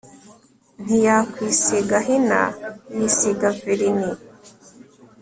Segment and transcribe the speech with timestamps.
[0.83, 2.41] ntiyakwisiga hina,
[2.97, 4.11] yisiga verini